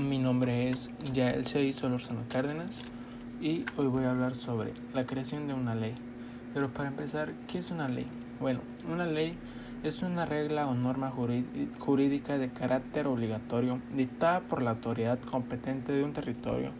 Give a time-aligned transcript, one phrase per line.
[0.00, 1.70] Mi nombre es Yael C.
[1.74, 2.80] Solorzano Cárdenas
[3.38, 5.94] y hoy voy a hablar sobre la creación de una ley.
[6.54, 8.06] Pero para empezar, ¿qué es una ley?
[8.40, 8.60] Bueno,
[8.90, 9.36] una ley
[9.84, 16.02] es una regla o norma jurídica de carácter obligatorio dictada por la autoridad competente de
[16.02, 16.72] un territorio.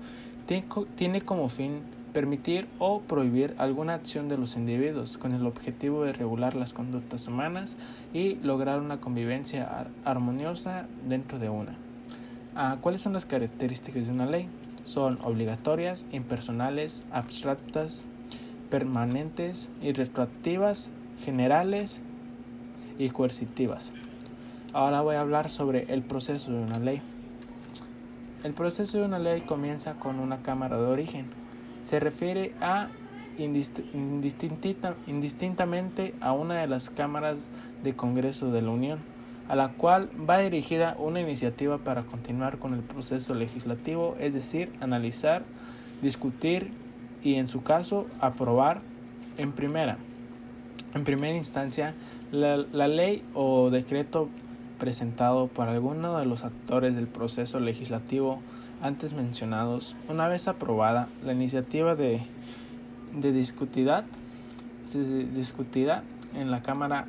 [0.97, 1.83] Tiene como fin
[2.15, 7.29] permitir o prohibir alguna acción de los individuos con el objetivo de regular las conductas
[7.29, 7.77] humanas
[8.15, 11.77] y lograr una convivencia armoniosa dentro de una.
[12.57, 14.49] Ah, ¿Cuáles son las características de una ley?
[14.83, 18.05] Son obligatorias, impersonales, abstractas,
[18.71, 20.91] permanentes y retroactivas,
[21.23, 22.01] generales
[22.99, 23.93] y coercitivas.
[24.73, 27.01] Ahora voy a hablar sobre el proceso de una ley.
[28.43, 31.27] El proceso de una ley comienza con una cámara de origen.
[31.85, 32.89] Se refiere a
[33.39, 37.49] indistintamente a una de las cámaras
[37.85, 42.75] de Congreso de la Unión a la cual va dirigida una iniciativa para continuar con
[42.75, 45.43] el proceso legislativo, es decir, analizar,
[46.03, 46.71] discutir
[47.23, 48.81] y en su caso aprobar
[49.39, 49.99] en primera,
[50.95, 51.95] en primera instancia
[52.31, 54.29] la, la ley o decreto
[54.79, 58.39] presentado por alguno de los actores del proceso legislativo
[58.81, 59.97] antes mencionados.
[60.09, 62.21] Una vez aprobada, la iniciativa de,
[63.15, 64.05] de discutirá,
[64.85, 66.05] se discutirá
[66.35, 67.09] en la Cámara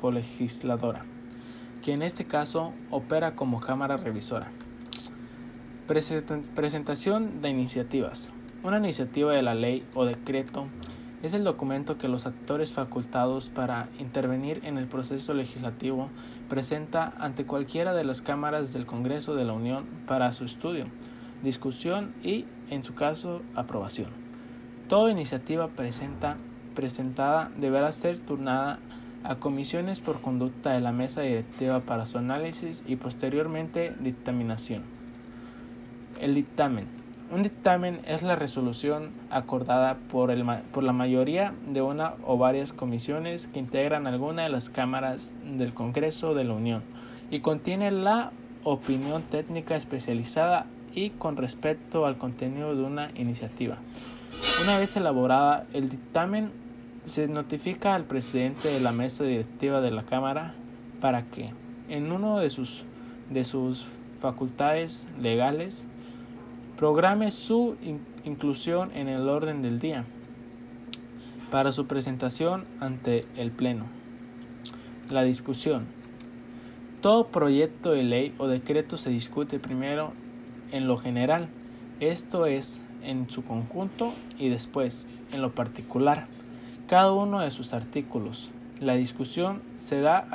[0.00, 1.04] Colegisladora
[1.82, 4.50] que en este caso opera como cámara revisora.
[5.86, 8.30] Presentación de iniciativas.
[8.62, 10.66] Una iniciativa de la ley o decreto
[11.22, 16.08] es el documento que los actores facultados para intervenir en el proceso legislativo
[16.48, 20.86] presenta ante cualquiera de las cámaras del Congreso de la Unión para su estudio,
[21.42, 24.10] discusión y, en su caso, aprobación.
[24.88, 26.36] Toda iniciativa presenta,
[26.74, 28.78] presentada deberá ser turnada
[29.24, 34.82] a comisiones por conducta de la mesa directiva para su análisis y posteriormente dictaminación.
[36.20, 36.86] El dictamen.
[37.32, 42.72] Un dictamen es la resolución acordada por, el, por la mayoría de una o varias
[42.72, 46.82] comisiones que integran alguna de las cámaras del Congreso de la Unión
[47.30, 48.32] y contiene la
[48.64, 53.76] opinión técnica especializada y con respecto al contenido de una iniciativa.
[54.62, 56.50] Una vez elaborada, el dictamen
[57.04, 60.54] se notifica al presidente de la mesa directiva de la Cámara
[61.00, 61.52] para que,
[61.88, 62.84] en uno de sus,
[63.30, 63.86] de sus
[64.20, 65.86] facultades legales,
[66.76, 67.76] programe su
[68.24, 70.04] inclusión en el orden del día
[71.50, 73.86] para su presentación ante el Pleno.
[75.10, 75.86] La discusión.
[77.00, 80.12] Todo proyecto de ley o decreto se discute primero
[80.70, 81.48] en lo general,
[81.98, 86.28] esto es, en su conjunto y después en lo particular
[86.90, 88.50] cada uno de sus artículos.
[88.80, 90.26] La discusión se da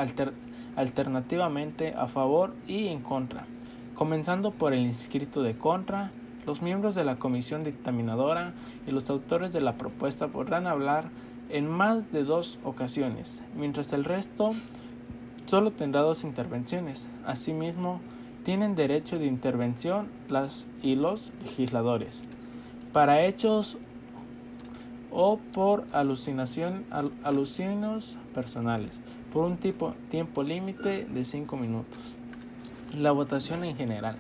[0.78, 3.46] alternativamente a favor y en contra,
[3.94, 6.12] comenzando por el inscrito de contra.
[6.46, 8.54] Los miembros de la comisión dictaminadora
[8.88, 11.10] y los autores de la propuesta podrán hablar
[11.50, 14.52] en más de dos ocasiones, mientras el resto
[15.48, 17.10] solo tendrá dos intervenciones.
[17.26, 18.00] Asimismo,
[18.46, 22.24] tienen derecho de intervención las y los legisladores.
[22.94, 23.78] Para hechos
[25.12, 26.86] o por alucinación,
[27.24, 29.02] alucinos personales
[29.36, 32.00] por un tipo, tiempo límite de 5 minutos.
[32.98, 34.16] La votación en general.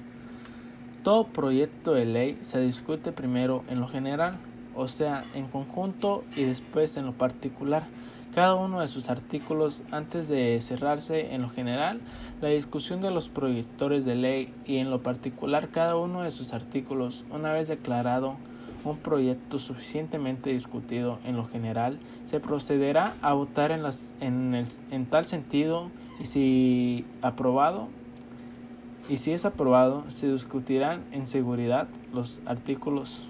[1.03, 4.35] Todo proyecto de ley se discute primero en lo general,
[4.75, 7.87] o sea, en conjunto y después en lo particular.
[8.33, 12.01] Cada uno de sus artículos antes de cerrarse en lo general,
[12.41, 16.51] la discusión de los proyectores de ley y en lo particular cada uno de sus
[16.51, 18.35] artículos, una vez declarado
[18.85, 24.67] un proyecto suficientemente discutido en lo general, se procederá a votar en, las, en, el,
[24.91, 27.89] en tal sentido y si aprobado
[29.07, 33.21] y si es aprobado, se discutirán en seguridad los artículos.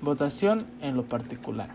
[0.00, 1.70] Votación en lo particular.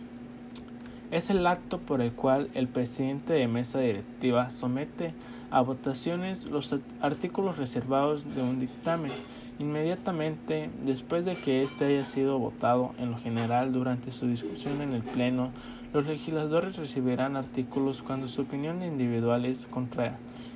[1.14, 5.14] Es el acto por el cual el presidente de mesa directiva somete
[5.52, 9.12] a votaciones los artículos reservados de un dictamen
[9.60, 14.94] inmediatamente después de que éste haya sido votado en lo general durante su discusión en
[14.94, 15.52] el Pleno.
[15.94, 19.70] Los legisladores recibirán artículos cuando su opinión individual es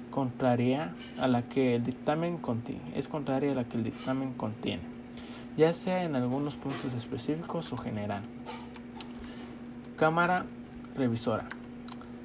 [0.09, 4.81] contraria a la que el dictamen contiene, es contraria a la que el dictamen contiene,
[5.55, 8.23] ya sea en algunos puntos específicos o general.
[9.97, 10.45] Cámara
[10.95, 11.49] Revisora.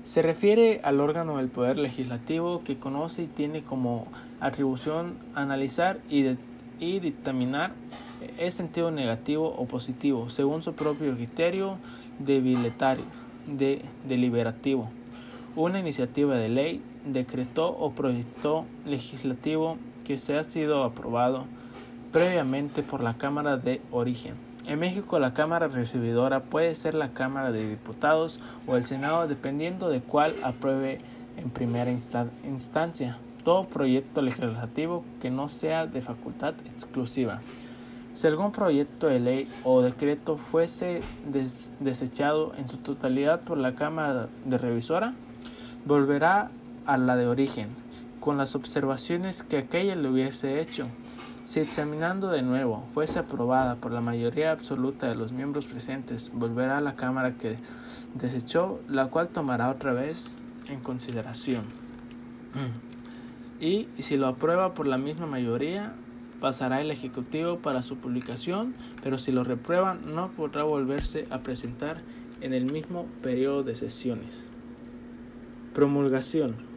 [0.02, 4.06] Se refiere al órgano del Poder Legislativo que conoce y tiene como
[4.40, 6.36] atribución analizar y,
[6.78, 7.72] y dictaminar
[8.38, 11.78] el sentido negativo o positivo según su propio criterio
[12.18, 13.06] debilitario,
[13.46, 14.90] de, deliberativo.
[15.56, 21.46] Una iniciativa de ley, decretó o proyecto legislativo que se ha sido aprobado
[22.12, 24.51] previamente por la Cámara de Origen.
[24.66, 29.88] En México la Cámara recibidora puede ser la Cámara de Diputados o el Senado dependiendo
[29.88, 31.00] de cuál apruebe
[31.36, 37.40] en primera instancia todo proyecto legislativo que no sea de facultad exclusiva.
[38.14, 41.02] Si algún proyecto de ley o decreto fuese
[41.80, 45.14] desechado en su totalidad por la Cámara de Revisora,
[45.86, 46.50] volverá
[46.86, 47.68] a la de origen,
[48.20, 50.86] con las observaciones que aquella le hubiese hecho.
[51.52, 56.78] Si examinando de nuevo fuese aprobada por la mayoría absoluta de los miembros presentes, volverá
[56.78, 57.58] a la Cámara que
[58.14, 60.38] desechó, la cual tomará otra vez
[60.70, 61.64] en consideración.
[63.60, 65.92] Y si lo aprueba por la misma mayoría,
[66.40, 72.00] pasará el Ejecutivo para su publicación, pero si lo reprueba no podrá volverse a presentar
[72.40, 74.46] en el mismo periodo de sesiones.
[75.74, 76.71] Promulgación.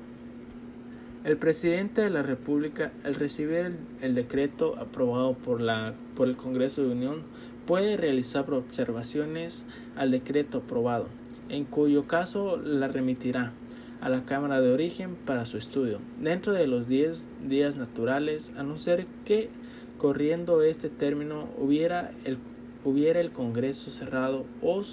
[1.26, 6.84] El presidente de la República, al recibir el, decreto aprobado por, la, por el Congreso
[6.84, 7.24] de Unión,
[7.66, 11.08] puede realizar observaciones al decreto aprobado,
[11.50, 13.54] en cuyo caso la remitirá
[14.02, 18.62] a la Cámara de Origen para su estudio, dentro de los 10 días naturales, a
[18.62, 19.50] no ser que,
[19.98, 22.38] corriendo este término, hubiera el,
[22.84, 24.84] hubiera el Congreso cerrado o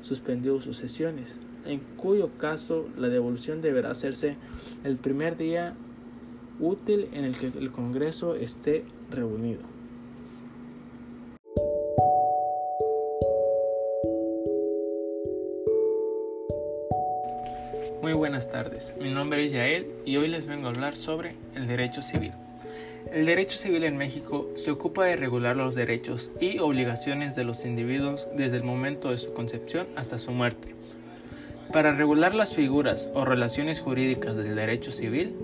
[0.00, 4.36] suspendido sus sesiones, en cuyo caso la devolución deberá hacerse
[4.84, 5.74] el primer día
[6.60, 9.60] útil en el que el Congreso esté reunido.
[18.02, 21.68] Muy buenas tardes, mi nombre es Yael y hoy les vengo a hablar sobre el
[21.68, 22.32] derecho civil.
[23.12, 27.64] El derecho civil en México se ocupa de regular los derechos y obligaciones de los
[27.64, 30.74] individuos desde el momento de su concepción hasta su muerte.
[31.72, 35.34] Para regular las figuras o relaciones jurídicas del derecho civil,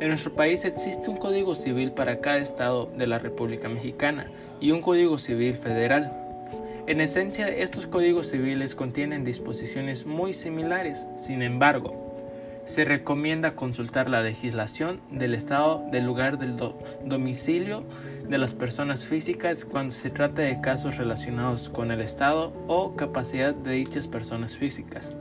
[0.00, 4.28] en nuestro país existe un Código Civil para cada estado de la República Mexicana
[4.60, 6.10] y un Código Civil federal.
[6.88, 12.16] En esencia, estos códigos civiles contienen disposiciones muy similares, sin embargo,
[12.64, 16.56] se recomienda consultar la legislación del estado del lugar del
[17.04, 17.84] domicilio
[18.28, 23.54] de las personas físicas cuando se trata de casos relacionados con el estado o capacidad
[23.54, 25.14] de dichas personas físicas.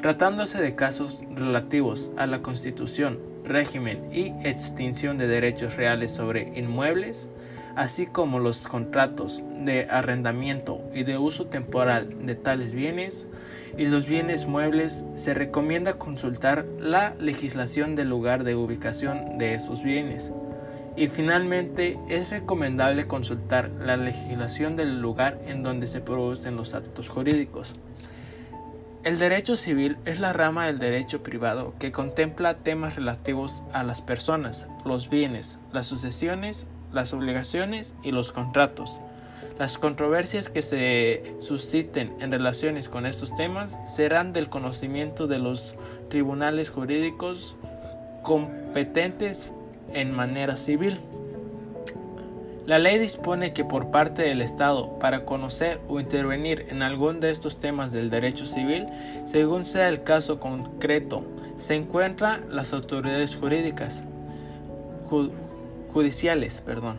[0.00, 7.28] Tratándose de casos relativos a la constitución, régimen y extinción de derechos reales sobre inmuebles,
[7.74, 13.26] así como los contratos de arrendamiento y de uso temporal de tales bienes
[13.76, 19.82] y los bienes muebles, se recomienda consultar la legislación del lugar de ubicación de esos
[19.82, 20.30] bienes.
[20.96, 27.08] Y finalmente es recomendable consultar la legislación del lugar en donde se producen los actos
[27.08, 27.74] jurídicos.
[29.04, 34.02] El derecho civil es la rama del derecho privado que contempla temas relativos a las
[34.02, 39.00] personas, los bienes, las sucesiones las obligaciones y los contratos.
[39.58, 45.74] Las controversias que se susciten en relaciones con estos temas serán del conocimiento de los
[46.08, 47.56] tribunales jurídicos
[48.22, 49.52] competentes
[49.94, 51.00] en manera civil.
[52.68, 57.30] La ley dispone que por parte del Estado, para conocer o intervenir en algún de
[57.30, 58.86] estos temas del derecho civil,
[59.24, 61.24] según sea el caso concreto,
[61.56, 64.04] se encuentran las autoridades jurídicas,
[65.88, 66.98] judiciales, perdón,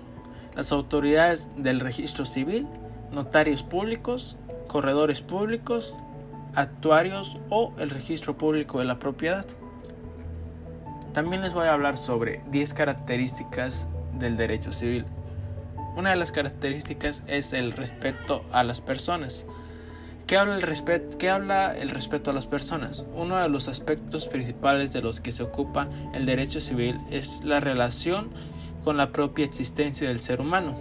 [0.56, 2.66] las autoridades del registro civil,
[3.12, 6.00] notarios públicos, corredores públicos,
[6.56, 9.46] actuarios o el registro público de la propiedad.
[11.14, 15.06] También les voy a hablar sobre 10 características del derecho civil.
[15.96, 19.46] Una de las características es el respeto a las personas.
[20.28, 23.04] ¿Qué habla, el respeto, ¿Qué habla el respeto a las personas?
[23.16, 27.60] Uno de los aspectos principales de los que se ocupa el derecho civil es la
[27.60, 28.30] relación
[28.84, 30.78] con la propia existencia del ser humano.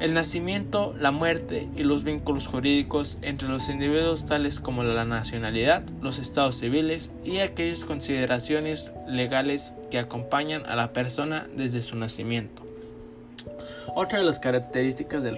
[0.00, 5.82] El nacimiento, la muerte y los vínculos jurídicos entre los individuos tales como la nacionalidad,
[6.00, 12.67] los estados civiles y aquellas consideraciones legales que acompañan a la persona desde su nacimiento.
[13.94, 15.36] Otra de las características del,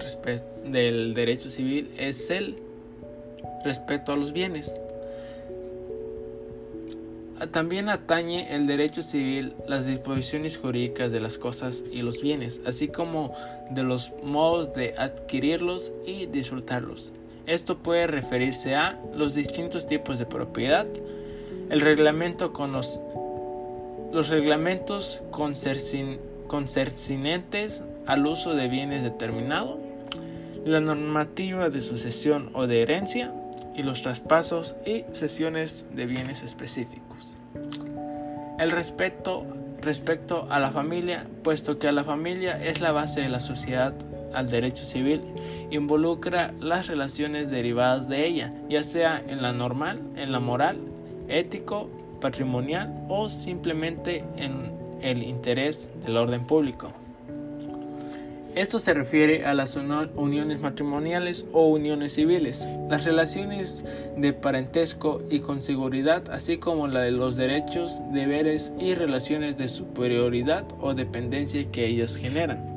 [0.65, 2.57] del derecho civil es el
[3.63, 4.73] respeto a los bienes.
[7.51, 12.87] También atañe el derecho civil las disposiciones jurídicas de las cosas y los bienes, así
[12.87, 13.33] como
[13.71, 17.13] de los modos de adquirirlos y disfrutarlos.
[17.47, 20.85] Esto puede referirse a los distintos tipos de propiedad,
[21.71, 23.01] el reglamento con los,
[24.11, 25.23] los reglamentos
[26.51, 29.79] concerninentes al uso de bienes determinados,
[30.65, 33.33] la normativa de sucesión o de herencia,
[33.73, 37.37] y los traspasos y cesiones de bienes específicos.
[38.59, 39.45] El respeto
[39.81, 43.93] respecto a la familia, puesto que la familia es la base de la sociedad
[44.33, 45.21] al derecho civil
[45.71, 50.79] involucra las relaciones derivadas de ella, ya sea en la normal, en la moral,
[51.29, 51.89] ético,
[52.19, 56.91] patrimonial o simplemente en el interés del orden público.
[58.53, 63.85] Esto se refiere a las uniones matrimoniales o uniones civiles, las relaciones
[64.17, 69.69] de parentesco y con seguridad, así como la de los derechos, deberes y relaciones de
[69.69, 72.70] superioridad o dependencia que ellas generan.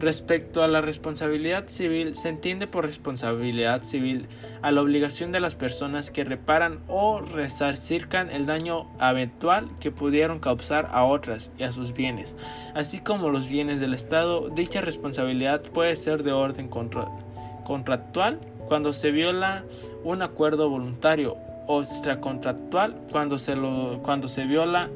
[0.00, 4.28] Respecto a la responsabilidad civil, se entiende por responsabilidad civil
[4.62, 10.38] a la obligación de las personas que reparan o resarcircan el daño eventual que pudieron
[10.38, 12.36] causar a otras y a sus bienes,
[12.74, 14.50] así como los bienes del Estado.
[14.50, 18.38] Dicha responsabilidad puede ser de orden contractual
[18.68, 19.64] cuando se viola
[20.04, 21.36] un acuerdo voluntario
[21.66, 24.90] o extracontractual cuando se, lo, cuando se viola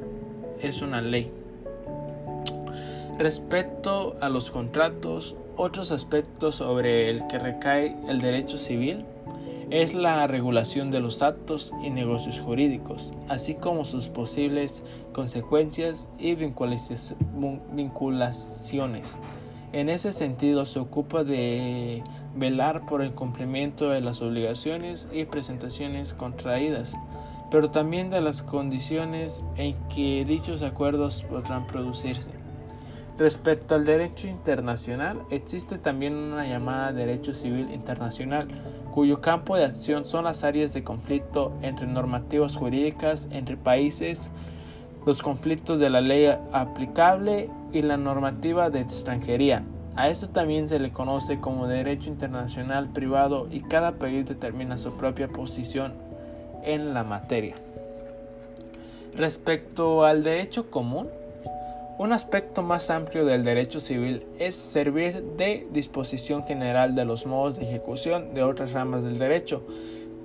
[0.60, 1.41] es una ley.
[3.18, 9.04] Respecto a los contratos, otros aspectos sobre el que recae el derecho civil
[9.70, 16.34] es la regulación de los actos y negocios jurídicos, así como sus posibles consecuencias y
[16.34, 19.18] vinculaciones.
[19.72, 22.04] En ese sentido, se ocupa de
[22.34, 26.94] velar por el cumplimiento de las obligaciones y presentaciones contraídas,
[27.50, 32.41] pero también de las condiciones en que dichos acuerdos podrán producirse.
[33.18, 38.48] Respecto al derecho internacional, existe también una llamada derecho civil internacional,
[38.92, 44.30] cuyo campo de acción son las áreas de conflicto entre normativas jurídicas entre países,
[45.04, 49.62] los conflictos de la ley aplicable y la normativa de extranjería.
[49.94, 54.92] A esto también se le conoce como derecho internacional privado y cada país determina su
[54.92, 55.92] propia posición
[56.62, 57.56] en la materia.
[59.14, 61.08] Respecto al derecho común,
[62.02, 67.56] un aspecto más amplio del derecho civil es servir de disposición general de los modos
[67.56, 69.62] de ejecución de otras ramas del derecho,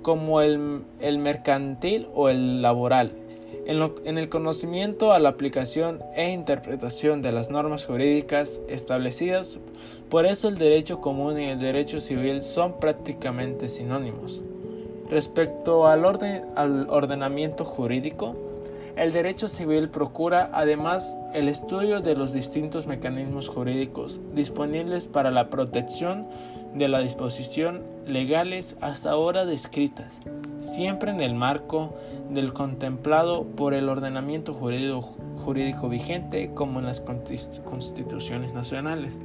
[0.02, 0.82] como el,
[1.18, 3.12] mercantil o el laboral,
[3.64, 9.60] en, el conocimiento a la aplicación e interpretación de las normas jurídicas establecidas.
[10.10, 14.42] Por eso el derecho común y el derecho civil son prácticamente sinónimos.
[15.08, 18.34] Respecto al ordenamiento jurídico,
[18.98, 25.50] el derecho civil procura además el estudio de los distintos mecanismos jurídicos disponibles para la
[25.50, 26.26] protección
[26.74, 30.18] de la disposición legales hasta ahora descritas,
[30.58, 31.94] siempre en el marco
[32.28, 35.02] del contemplado por el ordenamiento jurídico,
[35.36, 39.20] jurídico vigente como en las constituciones nacionales.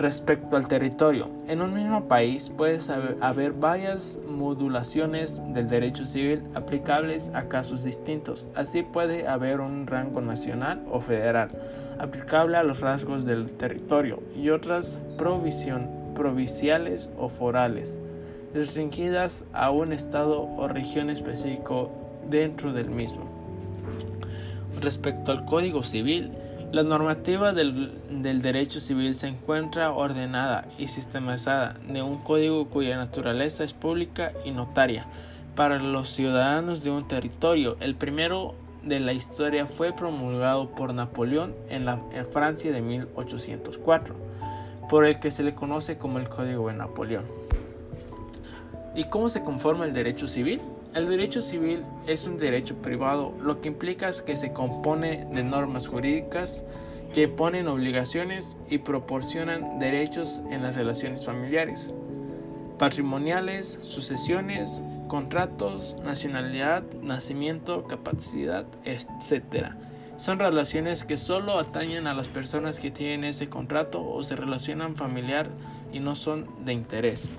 [0.00, 2.78] Respecto al territorio, en un mismo país puede
[3.20, 8.48] haber varias modulaciones del derecho civil aplicables a casos distintos.
[8.54, 11.50] Así puede haber un rango nacional o federal
[11.98, 17.98] aplicable a los rasgos del territorio y otras provinciales o forales
[18.54, 21.90] restringidas a un estado o región específico
[22.30, 23.28] dentro del mismo.
[24.80, 26.30] Respecto al Código Civil,
[26.72, 33.64] la normativa del, derecho civil se encuentra ordenada y sistematizada de un código cuya naturaleza
[33.64, 35.06] es pública y notaria
[35.56, 37.76] para los ciudadanos de un territorio.
[37.80, 44.14] El primero de la historia fue promulgado por Napoleón en, en Francia de 1804,
[44.88, 47.24] por el que se le conoce como el Código de Napoleón.
[48.94, 50.60] ¿Y cómo se conforma el derecho civil?
[50.92, 55.86] El derecho civil es un derecho privado, lo que implica que se compone de normas
[55.86, 56.64] jurídicas
[57.14, 61.92] que ponen obligaciones y proporcionan derechos en las relaciones familiares,
[62.76, 69.74] patrimoniales, sucesiones, contratos, nacionalidad, nacimiento, capacidad, etc.
[70.16, 74.96] Son relaciones que solo atañen a las personas que tienen ese contrato o se relacionan
[74.96, 75.48] familiar
[75.92, 77.30] y no son de interés.